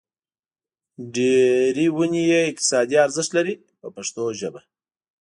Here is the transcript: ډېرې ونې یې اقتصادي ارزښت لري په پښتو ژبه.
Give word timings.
ډېرې 1.15 1.85
ونې 1.95 2.23
یې 2.31 2.39
اقتصادي 2.49 2.95
ارزښت 3.05 3.31
لري 3.37 3.53
په 3.79 3.87
پښتو 3.95 4.21
ژبه. 4.39 4.61